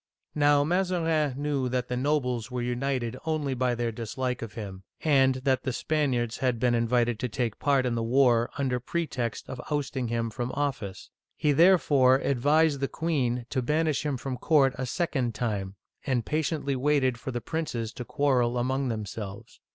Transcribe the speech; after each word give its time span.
Now 0.33 0.63
Mazarin 0.63 1.35
knew 1.39 1.69
that 1.69 1.87
the 1.87 1.95
nobles 1.95 2.49
were 2.49 2.63
united 2.63 3.17
only 3.23 3.53
by 3.53 3.75
their 3.75 3.91
dislike 3.91 4.41
of 4.41 4.53
him, 4.53 4.81
and 5.01 5.35
that 5.45 5.61
the 5.61 5.71
Spaniards 5.71 6.37
had 6.39 6.59
been 6.59 6.73
in 6.73 6.87
vited 6.87 7.19
to 7.19 7.29
take 7.29 7.59
part 7.59 7.85
in 7.85 7.93
the 7.93 8.01
war 8.01 8.49
under 8.57 8.79
pretext 8.79 9.47
of 9.47 9.61
ousting 9.69 10.07
him 10.07 10.31
from 10.31 10.51
office. 10.53 11.11
He 11.37 11.51
therefore 11.51 12.15
advised 12.15 12.79
the 12.79 12.87
queen 12.87 13.45
to 13.51 13.61
banish 13.61 14.03
him 14.03 14.17
from 14.17 14.37
court 14.37 14.73
a 14.75 14.87
second 14.87 15.35
time, 15.35 15.75
and 16.03 16.25
patiently 16.25 16.75
waited 16.75 17.19
for 17.19 17.29
the 17.29 17.39
princes 17.39 17.93
to 17.93 18.03
quarrel 18.03 18.57
among 18.57 18.87
themselves. 18.87 19.59